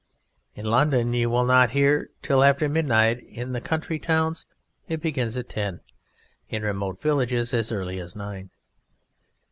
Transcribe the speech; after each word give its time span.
In 0.55 0.65
London 0.65 1.13
you 1.13 1.29
will 1.29 1.45
not 1.45 1.69
hear 1.77 2.01
it 2.05 2.23
till 2.23 2.43
after 2.43 2.67
midnight; 2.67 3.19
in 3.19 3.51
the 3.51 3.61
county 3.61 3.99
towns 3.99 4.47
it 4.87 4.99
begins 4.99 5.37
at 5.37 5.47
ten; 5.47 5.79
in 6.49 6.63
remote 6.63 6.99
villages 6.99 7.53
as 7.53 7.71
early 7.71 7.99
as 7.99 8.15
nine. 8.15 8.49